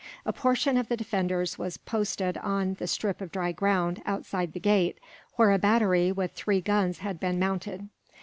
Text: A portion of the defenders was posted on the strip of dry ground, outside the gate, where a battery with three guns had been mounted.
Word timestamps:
A 0.25 0.33
portion 0.33 0.77
of 0.77 0.87
the 0.87 0.97
defenders 0.97 1.59
was 1.59 1.77
posted 1.77 2.35
on 2.39 2.73
the 2.79 2.87
strip 2.87 3.21
of 3.21 3.31
dry 3.31 3.51
ground, 3.51 4.01
outside 4.03 4.53
the 4.53 4.59
gate, 4.59 4.97
where 5.35 5.51
a 5.51 5.59
battery 5.59 6.11
with 6.11 6.31
three 6.31 6.59
guns 6.59 6.97
had 7.05 7.19
been 7.19 7.37
mounted. 7.37 7.87